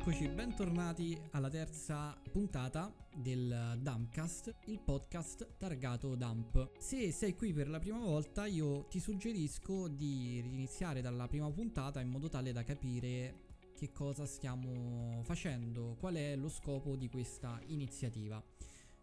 Eccoci, 0.00 0.28
bentornati 0.28 1.20
alla 1.32 1.50
terza 1.50 2.16
puntata 2.30 2.94
del 3.12 3.78
Dumpcast, 3.80 4.54
il 4.66 4.78
podcast 4.78 5.56
targato 5.58 6.14
Dump. 6.14 6.70
Se 6.78 7.10
sei 7.10 7.34
qui 7.34 7.52
per 7.52 7.68
la 7.68 7.80
prima 7.80 7.98
volta, 7.98 8.46
io 8.46 8.84
ti 8.84 9.00
suggerisco 9.00 9.88
di 9.88 10.38
iniziare 10.38 11.02
dalla 11.02 11.26
prima 11.26 11.50
puntata 11.50 12.00
in 12.00 12.10
modo 12.10 12.28
tale 12.28 12.52
da 12.52 12.62
capire 12.62 13.46
che 13.74 13.90
cosa 13.90 14.24
stiamo 14.24 15.20
facendo, 15.24 15.96
qual 15.98 16.14
è 16.14 16.36
lo 16.36 16.48
scopo 16.48 16.94
di 16.94 17.10
questa 17.10 17.60
iniziativa. 17.66 18.42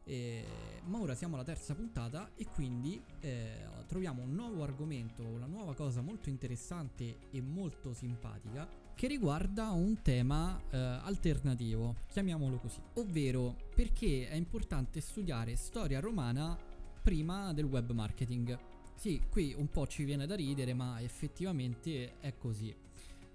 Eh, 0.06 0.46
ma 0.86 1.00
ora 1.02 1.14
siamo 1.14 1.36
alla 1.36 1.44
terza 1.44 1.76
puntata 1.76 2.32
e 2.36 2.46
quindi 2.46 3.00
eh, 3.20 3.68
troviamo 3.86 4.24
un 4.24 4.34
nuovo 4.34 4.64
argomento, 4.64 5.24
una 5.24 5.46
nuova 5.46 5.76
cosa 5.76 6.02
molto 6.02 6.30
interessante 6.30 7.18
e 7.32 7.42
molto 7.42 7.94
simpatica 7.94 8.85
che 8.96 9.08
riguarda 9.08 9.72
un 9.72 10.02
tema 10.02 10.60
eh, 10.70 10.78
alternativo, 10.78 11.96
chiamiamolo 12.08 12.58
così, 12.58 12.80
ovvero 12.94 13.56
perché 13.76 14.30
è 14.30 14.36
importante 14.36 15.02
studiare 15.02 15.56
storia 15.58 16.00
romana 16.00 16.58
prima 17.02 17.54
del 17.54 17.66
web 17.66 17.92
marketing. 17.92 18.58
Sì, 18.96 19.22
qui 19.30 19.54
un 19.56 19.70
po' 19.70 19.86
ci 19.86 20.06
viene 20.06 20.26
da 20.26 20.36
ridere, 20.36 20.74
ma 20.74 21.02
effettivamente 21.02 22.20
è 22.20 22.38
così. 22.38 22.74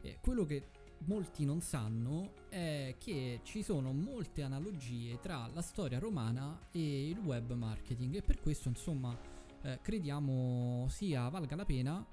Eh, 0.01 0.19
quello 0.21 0.47
che 0.47 0.65
molti 1.05 1.45
non 1.45 1.61
sanno 1.61 2.49
è 2.49 2.95
che 2.99 3.41
ci 3.43 3.63
sono 3.63 3.93
molte 3.93 4.43
analogie 4.43 5.19
tra 5.21 5.49
la 5.53 5.63
storia 5.63 5.99
romana 5.99 6.59
e 6.73 7.09
il 7.09 7.19
web 7.19 7.53
marketing 7.53 8.17
e 8.17 8.23
per 8.23 8.41
questo 8.41 8.69
insomma 8.69 9.17
eh, 9.63 9.79
crediamo 9.81 10.87
sia 10.89 11.29
valga 11.29 11.57
la 11.57 11.65
pena 11.65 12.05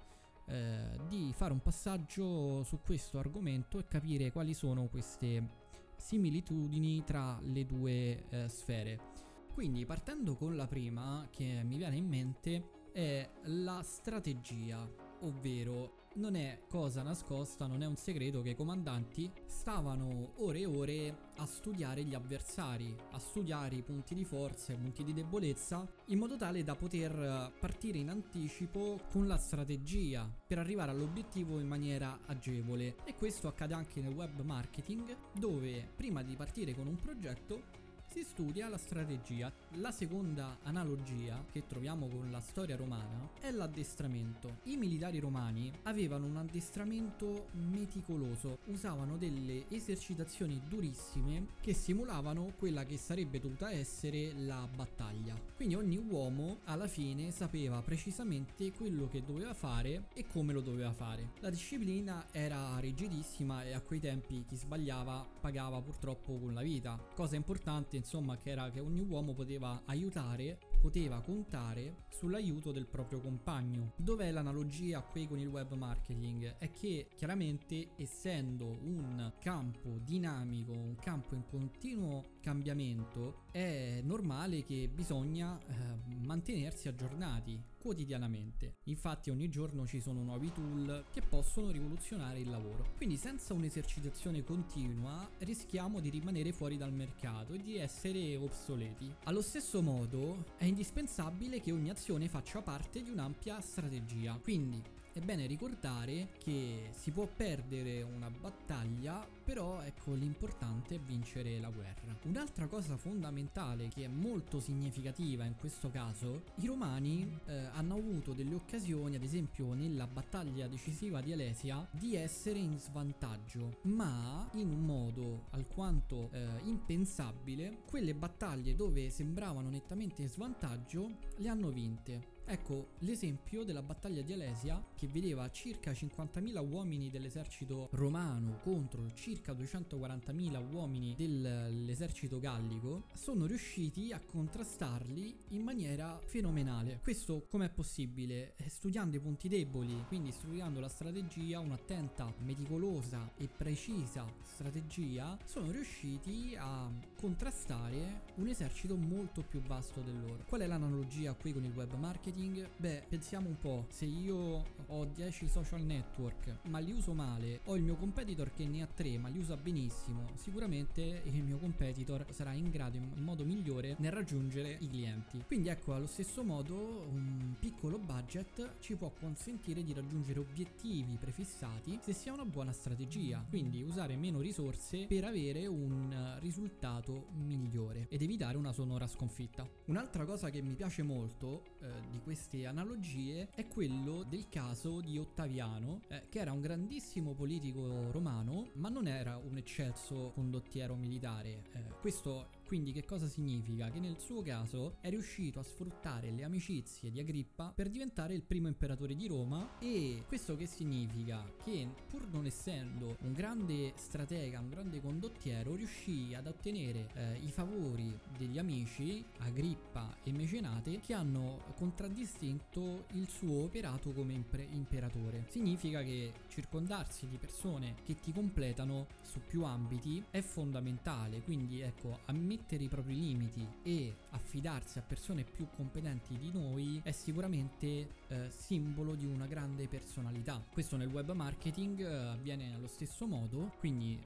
eh, 0.48 0.98
di 1.08 1.34
fare 1.36 1.54
un 1.54 1.62
passaggio 1.62 2.64
su 2.64 2.80
questo 2.82 3.20
argomento 3.20 3.80
e 3.80 3.88
capire 3.88 4.32
quali 4.32 4.54
sono 4.54 4.88
queste 4.88 5.66
similitudini 5.98 7.04
tra 7.04 7.40
le 7.42 7.66
due 7.66 8.28
eh, 8.30 8.48
sfere. 8.48 9.16
Quindi 9.54 9.86
partendo 9.86 10.36
con 10.36 10.56
la 10.56 10.68
prima 10.68 11.28
che 11.32 11.64
mi 11.64 11.78
viene 11.78 11.96
in 11.96 12.08
mente 12.08 12.70
è 12.94 13.30
la 13.46 13.82
strategia 13.84 14.88
ovvero 15.22 16.07
non 16.18 16.36
è 16.36 16.62
cosa 16.68 17.04
nascosta, 17.04 17.68
non 17.68 17.82
è 17.82 17.86
un 17.86 17.96
segreto 17.96 18.42
che 18.42 18.50
i 18.50 18.56
comandanti 18.56 19.32
stavano 19.46 20.34
ore 20.38 20.60
e 20.60 20.66
ore 20.66 21.18
a 21.38 21.46
studiare 21.46 22.04
gli 22.04 22.16
avversari, 22.16 22.96
a 23.12 23.20
studiare 23.20 23.76
i 23.76 23.84
punti 23.84 24.16
di 24.16 24.26
forza, 24.26 24.74
i 24.74 24.78
punti 24.78 25.04
di 25.04 25.14
debolezza, 25.14 25.88
in 26.08 26.18
modo 26.18 26.36
tale 26.36 26.64
da 26.64 26.76
poter 26.76 27.54
partire 27.60 28.00
in 28.00 28.10
anticipo 28.10 29.00
con 29.12 29.28
la 29.28 29.38
strategia 29.38 30.30
per 30.46 30.58
arrivare 30.58 30.92
all'obiettivo 30.92 31.60
in 31.60 31.68
maniera 31.68 32.20
agevole. 32.26 32.96
E 33.06 33.16
questo 33.16 33.48
accade 33.48 33.76
anche 33.76 34.02
nel 34.02 34.14
web 34.14 34.42
marketing, 34.42 35.16
dove 35.34 35.88
prima 35.96 36.24
di 36.24 36.36
partire 36.36 36.74
con 36.74 36.88
un 36.88 36.98
progetto 36.98 37.86
si 38.18 38.24
studia 38.24 38.68
la 38.68 38.78
strategia. 38.78 39.54
La 39.74 39.92
seconda 39.92 40.58
analogia 40.64 41.46
che 41.52 41.68
troviamo 41.68 42.08
con 42.08 42.32
la 42.32 42.40
storia 42.40 42.76
romana 42.76 43.30
è 43.40 43.52
l'addestramento. 43.52 44.58
I 44.64 44.76
militari 44.76 45.20
romani 45.20 45.72
avevano 45.84 46.26
un 46.26 46.38
addestramento 46.38 47.50
meticoloso, 47.52 48.58
usavano 48.66 49.18
delle 49.18 49.66
esercitazioni 49.70 50.60
durissime 50.68 51.50
che 51.62 51.74
simulavano 51.74 52.54
quella 52.58 52.86
che 52.86 52.98
sarebbe 52.98 53.40
dovuta 53.40 53.70
essere 53.70 54.34
la 54.34 54.68
battaglia. 54.74 55.40
Quindi 55.56 55.76
ogni 55.76 55.98
uomo 55.98 56.62
alla 56.64 56.88
fine 56.88 57.30
sapeva 57.30 57.82
precisamente 57.84 58.72
quello 58.72 59.08
che 59.08 59.24
doveva 59.24 59.54
fare 59.54 60.06
e 60.16 60.26
come 60.26 60.54
lo 60.54 60.62
doveva 60.62 60.92
fare. 60.92 61.34
La 61.42 61.52
disciplina 61.52 62.26
era 62.32 62.80
rigidissima 62.80 63.64
e 63.64 63.74
a 63.74 63.82
quei 63.82 64.00
tempi 64.00 64.44
chi 64.48 64.56
sbagliava 64.56 65.24
pagava 65.40 65.80
purtroppo 65.82 66.36
con 66.40 66.56
la 66.56 66.64
vita. 66.64 67.00
Cosa 67.14 67.36
importante 67.36 68.06
insomma 68.08 68.38
che 68.38 68.52
era 68.52 68.70
che 68.70 68.80
ogni 68.80 69.02
uomo 69.02 69.34
poteva 69.34 69.82
aiutare, 69.84 70.58
poteva 70.80 71.20
contare 71.20 72.06
sull'aiuto 72.10 72.72
del 72.72 72.86
proprio 72.86 73.20
compagno. 73.20 73.92
Dov'è 73.98 74.32
l'analogia 74.32 75.02
qui 75.02 75.28
con 75.28 75.38
il 75.40 75.48
web 75.48 75.74
marketing? 75.74 76.56
È 76.58 76.72
che 76.72 77.10
chiaramente 77.18 77.90
essendo 77.98 78.66
un 78.66 79.34
campo 79.40 80.00
dinamico, 80.02 80.72
un 80.72 80.96
campo 80.96 81.36
in 81.36 81.44
continuo 81.50 82.36
cambiamento, 82.40 83.44
è 83.52 84.00
normale 84.04 84.64
che 84.64 84.90
bisogna 84.92 85.60
eh, 85.60 86.16
mantenersi 86.24 86.88
aggiornati 86.88 87.62
quotidianamente. 87.78 88.76
Infatti 88.86 89.30
ogni 89.30 89.50
giorno 89.50 89.86
ci 89.86 90.00
sono 90.00 90.24
nuovi 90.24 90.52
tool 90.52 91.06
che 91.12 91.22
possono 91.22 91.70
rivoluzionare 91.70 92.40
il 92.40 92.50
lavoro. 92.50 92.94
Quindi 92.98 93.18
senza 93.18 93.54
un'esercitazione 93.54 94.44
continua 94.44 95.30
rischiamo 95.40 96.00
di 96.00 96.10
rimanere 96.10 96.52
fuori 96.52 96.78
dal 96.78 96.94
mercato 96.94 97.54
e 97.54 97.62
di 97.62 97.78
essere 97.78 98.36
obsoleti. 98.36 99.14
Allo 99.24 99.42
stesso 99.42 99.82
modo 99.82 100.54
è 100.58 100.66
indispensabile 100.66 101.62
che 101.62 101.72
ogni 101.72 101.90
azione 101.90 102.28
faccia 102.28 102.62
parte 102.62 103.02
di 103.02 103.10
un'ampia 103.10 103.60
strategia. 103.62 104.40
Quindi 104.42 104.82
è 105.18 105.22
bene 105.22 105.48
ricordare 105.48 106.30
che 106.38 106.90
si 106.92 107.10
può 107.10 107.26
perdere 107.26 108.04
una 108.04 108.30
battaglia, 108.30 109.28
però 109.44 109.82
ecco 109.82 110.14
l'importante 110.14 110.96
è 110.96 111.00
vincere 111.00 111.60
la 111.60 111.70
guerra. 111.70 112.16
Un'altra 112.24 112.68
cosa 112.68 112.98
fondamentale 112.98 113.88
che 113.88 114.04
è 114.04 114.08
molto 114.08 114.60
significativa 114.60 115.44
in 115.44 115.56
questo 115.56 115.90
caso, 115.90 116.44
i 116.58 116.68
romani 116.68 117.40
eh, 117.46 117.66
hanno 117.74 117.96
avuto 117.96 118.34
delle 118.34 118.54
occasioni, 118.54 119.16
ad 119.16 119.24
esempio 119.24 119.74
nella 119.74 120.06
battaglia 120.06 120.68
decisiva 120.68 121.20
di 121.20 121.32
Alesia, 121.32 121.88
di 121.90 122.16
essere 122.16 122.60
in 122.60 122.78
svantaggio, 122.78 123.80
ma 123.84 124.48
in 124.54 124.70
un 124.70 124.86
modo 124.86 125.46
alquanto 125.50 126.30
eh, 126.32 126.46
impensabile, 126.66 127.80
quelle 127.90 128.14
battaglie 128.14 128.76
dove 128.76 129.10
sembravano 129.10 129.70
nettamente 129.70 130.22
in 130.22 130.30
svantaggio 130.30 131.10
le 131.38 131.48
hanno 131.50 131.70
vinte. 131.72 132.36
Ecco 132.50 132.92
l'esempio 133.00 133.66
della 133.66 133.82
battaglia 133.82 134.22
di 134.22 134.32
Alesia 134.32 134.82
che 134.96 135.06
vedeva 135.08 135.52
circa 135.52 135.92
50.000 135.92 136.66
uomini 136.66 137.10
dell'esercito 137.10 137.90
romano 137.92 138.60
contro 138.62 139.12
circa 139.16 139.52
240.000 139.52 140.72
uomini 140.72 141.14
dell'esercito 141.18 142.40
gallico 142.40 143.08
sono 143.16 143.48
riusciti 143.48 144.14
a 144.14 144.22
contrastarli 144.22 145.38
in 145.50 145.62
maniera 145.62 146.18
fenomenale. 146.24 147.00
Questo 147.04 147.46
com'è 147.50 147.70
possibile? 147.70 148.54
Eh, 148.56 148.70
studiando 148.70 149.18
i 149.18 149.20
punti 149.20 149.50
deboli, 149.50 150.06
quindi 150.08 150.32
studiando 150.32 150.80
la 150.80 150.88
strategia, 150.88 151.60
un'attenta, 151.60 152.34
meticolosa 152.46 153.30
e 153.36 153.50
precisa 153.50 154.26
strategia, 154.42 155.38
sono 155.44 155.70
riusciti 155.70 156.56
a 156.58 156.90
contrastare 157.18 158.22
un 158.36 158.48
esercito 158.48 158.96
molto 158.96 159.42
più 159.42 159.60
vasto 159.60 160.00
del 160.00 160.18
loro. 160.18 160.46
Qual 160.48 160.62
è 160.62 160.66
l'analogia 160.66 161.34
qui 161.34 161.52
con 161.52 161.66
il 161.66 161.74
web 161.76 161.94
marketing? 161.96 162.36
Marketing? 162.38 162.70
Beh, 162.78 163.04
pensiamo 163.10 163.50
un 163.50 163.58
po', 163.58 163.86
se 163.90 164.06
io 164.06 164.64
ho 164.90 165.06
10 165.06 165.48
social 165.48 165.82
network 165.82 166.60
ma 166.64 166.80
li 166.80 166.92
uso 166.92 167.14
male, 167.14 167.62
ho 167.66 167.76
il 167.76 167.82
mio 167.82 167.96
competitor 167.96 168.54
che 168.54 168.66
ne 168.68 168.84
ha 168.84 168.88
3 168.88 169.18
ma 169.18 169.28
li 169.30 169.40
usa 169.40 169.58
benissimo, 169.58 170.28
sicuramente 170.36 171.22
il 171.26 171.44
mio 171.44 171.58
competitor 171.58 172.26
sarà 172.30 172.54
in 172.54 172.70
grado 172.70 172.98
in 172.98 173.12
modo 173.16 173.44
migliore 173.44 173.96
nel 174.00 174.12
raggiungere 174.12 174.78
i 174.80 174.88
clienti. 174.88 175.44
Quindi 175.46 175.70
ecco, 175.70 175.94
allo 175.94 176.06
stesso 176.06 176.44
modo 176.44 177.06
un 177.10 177.56
piccolo 177.60 177.98
budget 177.98 178.80
ci 178.80 178.96
può 178.96 179.12
consentire 179.20 179.84
di 179.84 179.94
raggiungere 179.94 180.40
obiettivi 180.40 181.18
prefissati 181.20 182.00
se 182.02 182.14
si 182.14 182.30
ha 182.30 182.34
una 182.34 182.46
buona 182.46 182.72
strategia, 182.72 183.44
quindi 183.50 183.82
usare 183.82 184.16
meno 184.16 184.40
risorse 184.40 185.06
per 185.08 185.24
avere 185.24 185.66
un 185.66 186.38
risultato 186.40 187.28
migliore 187.34 188.08
ed 188.10 188.22
evitare 188.22 188.58
una 188.58 188.72
sonora 188.72 189.08
sconfitta. 189.08 189.68
Un'altra 189.86 190.26
cosa 190.26 190.50
che 190.50 190.62
mi 190.62 190.76
piace 190.76 191.02
molto 191.02 191.64
eh, 191.82 191.88
di 192.12 192.20
queste 192.28 192.66
analogie 192.66 193.48
è 193.56 193.70
quello 193.70 194.24
del 194.24 194.50
caso 194.50 195.00
di 195.00 195.18
Ottaviano, 195.18 196.02
eh, 196.10 196.24
che 196.28 196.40
era 196.40 196.52
un 196.52 196.60
grandissimo 196.60 197.34
politico 197.34 198.12
romano, 198.12 198.72
ma 198.74 198.90
non 198.90 199.08
era 199.08 199.38
un 199.38 199.56
eccelso 199.56 200.32
condottiero 200.34 200.98
militare. 200.98 201.64
Eh, 201.72 201.84
questo 202.02 202.50
quindi 202.68 202.92
che 202.92 203.06
cosa 203.06 203.28
significa? 203.28 203.90
Che 203.90 204.00
nel 204.00 204.20
suo 204.20 204.42
caso 204.42 204.98
è 205.00 205.10
riuscito 205.10 205.60
a 205.60 205.64
sfruttare 205.64 206.32
le 206.32 206.44
amicizie 206.44 207.10
di 207.10 207.20
Agrippa 207.20 207.72
per 207.74 207.88
diventare 207.88 208.34
il 208.34 208.44
primo 208.44 208.68
imperatore 208.68 209.16
di 209.16 209.26
Roma 209.26 209.80
e 209.80 210.24
questo 210.28 210.58
che 210.58 210.66
significa? 210.66 211.50
Che 211.64 211.88
pur 212.10 212.28
non 212.28 212.46
essendo 212.46 213.16
un 213.22 213.32
grande 213.32 213.94
stratega, 213.96 214.60
un 214.60 214.68
grande 214.68 215.00
condottiero, 215.00 215.76
riuscì 215.76 216.34
ad 216.36 216.48
ottenere 216.48 217.08
eh, 217.14 217.38
i 217.38 217.52
favori 217.52 218.14
degli 218.38 218.60
amici 218.60 219.24
Agrippa 219.38 220.18
e 220.24 220.34
Mecenate 220.34 221.00
che 221.00 221.14
hanno 221.14 221.74
contraddistinto 221.78 223.06
il 223.14 223.30
suo 223.30 223.64
operato 223.64 224.12
come 224.12 224.34
impre- 224.34 224.68
imperatore. 224.72 225.46
Significa 225.48 226.04
che 226.04 226.34
circondarsi 226.50 227.30
di 227.30 227.38
persone 227.38 227.96
che 228.04 228.20
ti 228.20 228.34
completano 228.34 229.08
su 229.24 229.40
più 229.48 229.64
ambiti 229.64 230.22
è 230.30 230.42
fondamentale, 230.42 231.42
quindi 231.44 231.80
ecco, 231.80 232.20
ammettere 232.26 232.56
mettere 232.58 232.84
i 232.84 232.88
propri 232.88 233.16
limiti 233.16 233.66
e 233.84 234.16
affidarsi 234.32 234.98
a 234.98 235.04
persone 235.04 235.44
più 235.44 235.68
competenti 235.76 236.38
di 236.38 236.52
noi 236.52 237.00
è 237.04 237.12
sicuramente 237.12 237.86
eh, 238.28 238.50
simbolo 238.50 239.14
di 239.14 239.26
una 239.26 239.46
grande 239.46 239.88
personalità. 239.88 240.64
Questo 240.72 240.98
nel 240.98 241.10
web 241.10 241.32
marketing 241.32 242.00
eh, 242.00 242.06
avviene 242.06 242.74
allo 242.74 242.88
stesso 242.88 243.28
modo, 243.28 243.74
quindi 243.78 244.20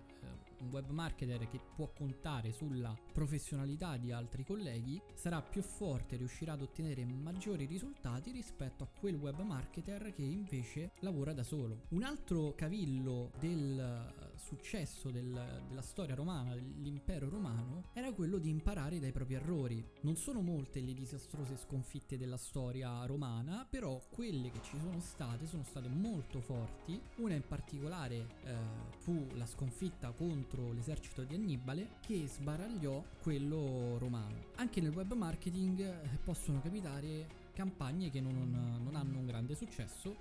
un 0.61 0.69
web 0.71 0.89
marketer 0.89 1.47
che 1.47 1.59
può 1.75 1.91
contare 1.91 2.51
sulla 2.51 2.95
professionalità 3.11 3.97
di 3.97 4.11
altri 4.11 4.45
colleghi 4.45 5.01
sarà 5.15 5.41
più 5.41 5.61
forte, 5.61 6.17
riuscirà 6.17 6.53
ad 6.53 6.61
ottenere 6.61 7.03
maggiori 7.05 7.65
risultati 7.65 8.31
rispetto 8.31 8.83
a 8.83 8.87
quel 8.87 9.15
web 9.15 9.41
marketer 9.41 10.13
che 10.13 10.21
invece 10.21 10.91
lavora 10.99 11.33
da 11.33 11.43
solo. 11.43 11.81
Un 11.89 12.03
altro 12.03 12.53
cavillo 12.55 13.31
del 13.39 13.79
eh, 13.79 14.37
successo 14.37 15.09
del, 15.09 15.63
della 15.67 15.81
storia 15.81 16.15
romana, 16.15 16.53
dell'impero 16.53 17.29
romano, 17.29 17.89
era 17.93 18.11
quello 18.13 18.37
di 18.37 18.49
imparare 18.49 18.99
dai 18.99 19.11
propri 19.11 19.33
errori. 19.35 19.83
Non 20.01 20.15
sono 20.15 20.41
molte 20.41 20.79
le 20.81 20.93
disastrose 20.93 21.57
sconfitte 21.57 22.17
della 22.17 22.37
storia 22.37 23.03
romana, 23.05 23.65
però 23.69 23.90
quelle 24.31 24.49
che 24.49 24.61
ci 24.61 24.77
sono 24.79 25.01
state 25.01 25.45
sono 25.45 25.63
state 25.63 25.89
molto 25.89 26.39
forti. 26.39 26.99
Una 27.17 27.33
in 27.33 27.45
particolare 27.45 28.27
eh, 28.45 28.55
fu 28.99 29.27
la 29.33 29.45
sconfitta 29.45 30.11
contro 30.11 30.71
l'esercito 30.71 31.23
di 31.23 31.35
Annibale 31.35 31.97
che 31.99 32.27
sbaragliò 32.27 33.03
quello 33.21 33.97
romano. 33.97 34.45
Anche 34.55 34.79
nel 34.79 34.93
web 34.93 35.11
marketing 35.13 35.81
eh, 35.81 36.17
possono 36.23 36.61
capitare 36.61 37.39
campagne 37.53 38.09
che 38.09 38.21
non, 38.21 38.79
non 38.81 38.95
hanno 38.95 39.17
un 39.17 39.25
grande 39.25 39.53
successo 39.53 40.15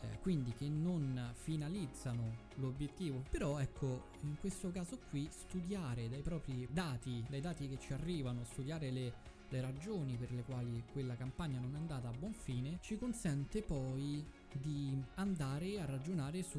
eh, 0.00 0.18
quindi 0.20 0.54
che 0.54 0.68
non 0.70 1.32
finalizzano 1.34 2.48
l'obiettivo. 2.54 3.22
Però 3.28 3.58
ecco, 3.58 4.04
in 4.22 4.38
questo 4.40 4.70
caso 4.70 4.98
qui 5.10 5.28
studiare 5.30 6.08
dai 6.08 6.22
propri 6.22 6.66
dati, 6.70 7.22
dai 7.28 7.42
dati 7.42 7.68
che 7.68 7.78
ci 7.78 7.92
arrivano, 7.92 8.44
studiare 8.44 8.90
le, 8.90 9.12
le 9.52 9.60
ragioni 9.60 10.16
per 10.16 10.32
le 10.32 10.42
quali 10.44 10.82
quella 10.92 11.14
campagna 11.14 11.60
non 11.60 11.74
è 11.74 11.78
andata 11.78 12.08
a 12.08 12.12
buon 12.18 12.32
fine, 12.32 12.78
ci 12.80 12.96
consente 12.96 13.62
poi 13.62 14.24
di 14.52 14.98
andare 15.16 15.78
a 15.78 15.84
ragionare 15.84 16.42
su 16.42 16.58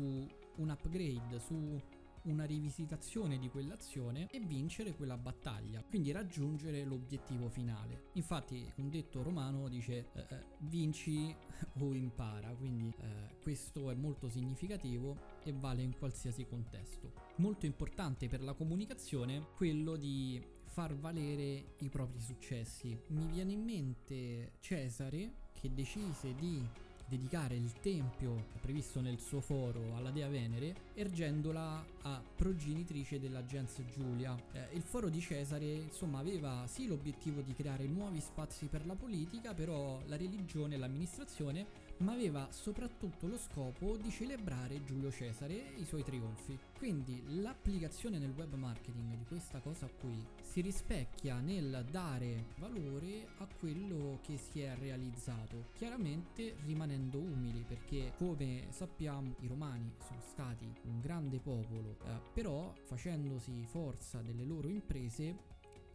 un 0.58 0.70
upgrade, 0.70 1.40
su 1.40 1.82
una 2.24 2.46
rivisitazione 2.46 3.38
di 3.38 3.50
quell'azione 3.50 4.28
e 4.32 4.40
vincere 4.40 4.94
quella 4.94 5.18
battaglia, 5.18 5.84
quindi 5.84 6.12
raggiungere 6.12 6.86
l'obiettivo 6.86 7.50
finale. 7.50 8.10
Infatti 8.14 8.72
un 8.76 8.90
detto 8.90 9.24
romano 9.24 9.68
dice 9.68 10.10
eh, 10.14 10.26
eh 10.30 10.44
vinci 10.60 11.36
o 11.80 11.94
impara, 11.94 12.50
quindi 12.58 12.94
eh, 13.00 13.42
questo 13.42 13.90
è 13.90 13.96
molto 13.96 14.30
significativo 14.30 15.18
e 15.44 15.52
vale 15.52 15.82
in 15.82 15.98
qualsiasi 15.98 16.46
contesto. 16.46 17.12
Molto 17.38 17.66
importante 17.66 18.28
per 18.28 18.42
la 18.42 18.54
comunicazione 18.54 19.48
quello 19.56 19.96
di 19.96 20.53
far 20.74 20.96
valere 20.96 21.76
i 21.82 21.90
propri 21.90 22.20
successi. 22.20 22.98
Mi 23.10 23.28
viene 23.28 23.52
in 23.52 23.64
mente 23.64 24.54
Cesare 24.60 25.34
che 25.54 25.72
decise 25.72 26.34
di 26.34 26.68
dedicare 27.06 27.54
il 27.54 27.72
tempio 27.80 28.46
previsto 28.60 29.00
nel 29.00 29.20
suo 29.20 29.40
foro 29.40 29.96
alla 29.96 30.10
dea 30.10 30.28
Venere, 30.30 30.74
ergendola 30.96 31.86
a 32.02 32.24
progenitrice 32.36 33.20
della 33.20 33.46
gens 33.46 33.84
Giulia. 33.94 34.36
Eh, 34.52 34.70
il 34.74 34.82
foro 34.82 35.10
di 35.10 35.20
Cesare, 35.20 35.66
insomma, 35.66 36.18
aveva 36.18 36.66
sì 36.66 36.88
l'obiettivo 36.88 37.42
di 37.42 37.54
creare 37.54 37.86
nuovi 37.86 38.20
spazi 38.20 38.66
per 38.66 38.88
la 38.88 38.96
politica, 38.96 39.54
però 39.54 40.02
la 40.08 40.18
religione 40.18 40.74
e 40.74 40.78
l'amministrazione 40.80 41.68
ma 42.04 42.12
aveva 42.12 42.48
soprattutto 42.52 43.28
lo 43.28 43.38
scopo 43.38 43.96
di 43.96 44.10
celebrare 44.10 44.84
Giulio 44.84 45.10
Cesare 45.10 45.74
e 45.74 45.80
i 45.80 45.86
suoi 45.86 46.04
trionfi. 46.04 46.58
Quindi 46.78 47.24
l'applicazione 47.42 48.20
nel 48.20 48.34
web 48.36 48.54
marketing 48.56 49.16
di 49.16 49.26
questa 49.26 49.60
cosa 49.60 49.88
qui 49.88 50.26
si 50.42 50.60
rispecchia 50.60 51.40
nel 51.40 51.86
dare 51.90 52.48
valore 52.60 53.28
a 53.38 53.48
quello 53.60 54.20
che 54.22 54.38
si 54.38 54.62
è 54.62 54.76
realizzato, 54.78 55.70
chiaramente 55.74 56.56
rimanendo 56.66 57.20
umili 57.20 57.64
perché 57.66 58.12
come 58.18 58.68
sappiamo 58.70 59.36
i 59.40 59.48
romani 59.48 59.94
sono 60.06 60.22
stati 60.22 60.70
un 60.84 61.00
grande 61.00 61.40
popolo, 61.40 61.98
eh, 62.04 62.20
però 62.34 62.74
facendosi 62.84 63.66
forza 63.66 64.22
delle 64.22 64.44
loro 64.44 64.68
imprese 64.68 65.52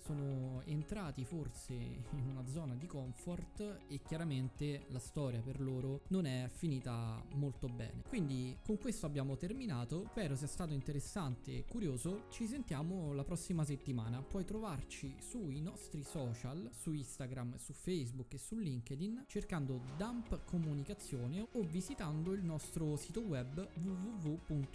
sono 0.08 0.62
entrati 0.64 1.22
forse 1.22 1.74
in 1.74 2.26
una 2.30 2.46
zona 2.46 2.74
di 2.74 2.86
comfort 2.86 3.80
e 3.88 4.00
chiaramente 4.00 4.86
la 4.88 4.98
storia 4.98 5.42
per 5.42 5.60
loro 5.60 6.00
non 6.08 6.24
è 6.24 6.48
finita 6.50 7.22
molto 7.34 7.68
bene. 7.68 8.04
Quindi 8.08 8.56
con 8.64 8.78
questo 8.78 9.04
abbiamo 9.04 9.36
terminato, 9.36 10.06
spero 10.08 10.34
sia 10.34 10.46
stato 10.46 10.72
interessante 10.72 11.58
e 11.58 11.66
curioso, 11.68 12.24
ci 12.30 12.46
sentiamo 12.46 13.12
la 13.12 13.22
prossima 13.22 13.64
settimana, 13.64 14.22
puoi 14.22 14.46
trovarci 14.46 15.14
sui 15.18 15.60
nostri 15.60 16.02
social, 16.02 16.70
su 16.72 16.92
Instagram, 16.92 17.56
su 17.56 17.74
Facebook 17.74 18.32
e 18.32 18.38
su 18.38 18.56
LinkedIn 18.56 19.24
cercando 19.26 19.82
Dump 19.98 20.42
Comunicazione 20.46 21.46
o 21.52 21.60
visitando 21.64 22.32
il 22.32 22.42
nostro 22.42 22.96
sito 22.96 23.20
web 23.20 23.68
www.dump.it. 23.74 24.70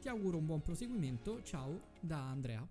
Ti 0.00 0.08
auguro 0.08 0.38
un 0.38 0.46
buon 0.46 0.62
proseguimento, 0.62 1.44
ciao 1.44 1.80
da 2.00 2.28
Andrea. 2.28 2.66